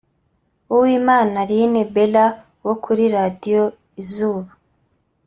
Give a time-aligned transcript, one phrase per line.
[0.75, 2.25] Uwimana Aline Bella
[2.65, 3.61] wo kuri Radio
[4.01, 4.51] Izuba